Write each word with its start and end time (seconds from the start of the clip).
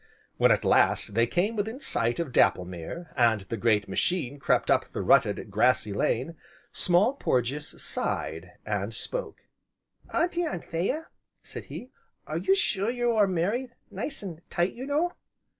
When, 0.37 0.49
at 0.49 0.65
last, 0.65 1.13
they 1.13 1.27
came 1.27 1.55
within 1.55 1.79
sight 1.79 2.19
of 2.19 2.31
Dapplemere, 2.31 3.13
and 3.15 3.41
the 3.41 3.55
great 3.55 3.87
machine 3.87 4.39
crept 4.39 4.71
up 4.71 4.85
the 4.87 5.03
rutted, 5.03 5.51
grassy 5.51 5.93
lane, 5.93 6.37
Small 6.71 7.13
Porges 7.13 7.67
sighed, 7.79 8.53
and 8.65 8.95
spoke: 8.95 9.43
"Auntie 10.11 10.41
Anthea," 10.43 11.09
said 11.43 11.65
he, 11.65 11.91
"are 12.25 12.39
you 12.39 12.55
sure 12.55 12.87
that 12.87 12.95
you 12.95 13.11
are 13.11 13.27
married 13.27 13.75
nice 13.91 14.23
an' 14.23 14.41
tight, 14.49 14.73
you 14.73 14.87
know?" 14.87 15.11